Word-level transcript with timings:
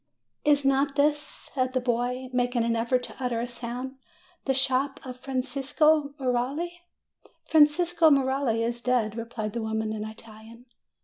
"Is 0.43 0.65
not 0.65 0.95
this," 0.95 1.19
said 1.19 1.73
the 1.73 1.79
boy, 1.79 2.31
making 2.33 2.63
an 2.63 2.75
effort 2.75 3.03
to 3.03 3.15
utter 3.23 3.39
a 3.39 3.47
sound, 3.47 3.97
"the 4.45 4.53
shop 4.55 4.99
of 5.05 5.19
Francesco 5.19 6.15
Merelli?" 6.17 6.79
"Francesco 7.45 8.09
Merelli 8.09 8.63
is 8.63 8.81
dead," 8.81 9.15
replied 9.15 9.53
the 9.53 9.61
woman 9.61 9.93
in 9.93 10.03
Italian. 10.03 10.65